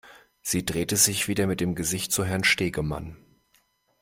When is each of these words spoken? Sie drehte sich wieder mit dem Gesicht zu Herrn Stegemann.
Sie 0.41 0.65
drehte 0.65 0.97
sich 0.97 1.27
wieder 1.27 1.45
mit 1.45 1.61
dem 1.61 1.75
Gesicht 1.75 2.11
zu 2.11 2.25
Herrn 2.25 2.43
Stegemann. 2.43 3.17